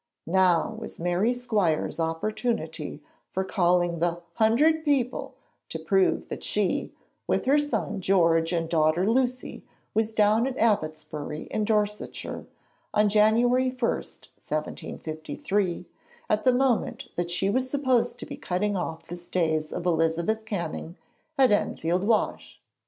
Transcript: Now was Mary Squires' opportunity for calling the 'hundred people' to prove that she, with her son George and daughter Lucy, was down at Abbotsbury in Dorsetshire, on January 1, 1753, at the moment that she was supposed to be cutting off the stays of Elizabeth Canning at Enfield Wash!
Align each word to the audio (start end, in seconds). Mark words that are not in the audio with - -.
Now 0.25 0.77
was 0.79 0.99
Mary 0.99 1.31
Squires' 1.31 1.99
opportunity 1.99 3.03
for 3.29 3.43
calling 3.43 3.99
the 3.99 4.19
'hundred 4.33 4.83
people' 4.83 5.35
to 5.69 5.77
prove 5.77 6.27
that 6.29 6.43
she, 6.43 6.91
with 7.27 7.45
her 7.45 7.59
son 7.59 8.01
George 8.01 8.51
and 8.51 8.67
daughter 8.67 9.07
Lucy, 9.07 9.63
was 9.93 10.11
down 10.11 10.47
at 10.47 10.57
Abbotsbury 10.57 11.43
in 11.51 11.65
Dorsetshire, 11.65 12.47
on 12.95 13.09
January 13.09 13.69
1, 13.69 13.77
1753, 13.91 15.85
at 16.31 16.45
the 16.45 16.51
moment 16.51 17.09
that 17.15 17.29
she 17.29 17.51
was 17.51 17.69
supposed 17.69 18.17
to 18.17 18.25
be 18.25 18.37
cutting 18.37 18.75
off 18.75 19.03
the 19.05 19.15
stays 19.17 19.71
of 19.71 19.85
Elizabeth 19.85 20.45
Canning 20.45 20.95
at 21.37 21.51
Enfield 21.51 22.05
Wash! 22.07 22.59